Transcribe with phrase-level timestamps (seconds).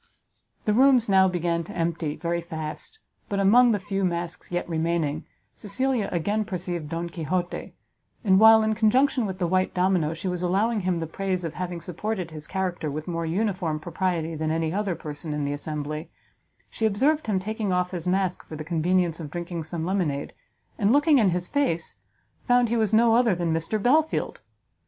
[0.65, 2.97] The rooms now began to empty very fast,
[3.29, 7.75] but among the few masks yet remaining, Cecilia again perceived Don Quixote;
[8.23, 11.53] and while, in conjunction with the white domino, she was allowing him the praise of
[11.53, 16.09] having supported his character with more uniform propriety than any other person in the assembly,
[16.71, 20.33] she observed him taking off his mask for the convenience of drinking some lemonade,
[20.79, 22.01] and, looking in his face,
[22.47, 24.39] found he was no other than Mr Belfield!